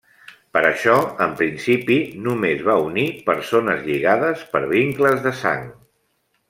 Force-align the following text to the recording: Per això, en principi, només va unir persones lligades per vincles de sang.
Per 0.57 0.61
això, 0.69 0.95
en 1.25 1.35
principi, 1.41 1.99
només 2.29 2.65
va 2.71 2.79
unir 2.87 3.05
persones 3.31 3.87
lligades 3.91 4.45
per 4.57 4.67
vincles 4.77 5.27
de 5.29 5.39
sang. 5.45 5.73